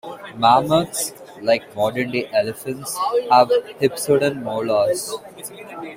Mammoths, 0.35 1.13
like 1.43 1.75
modern 1.75 2.09
day 2.09 2.27
elephants, 2.33 2.97
have 3.29 3.49
hypsodont 3.79 4.41
molars. 4.41 5.11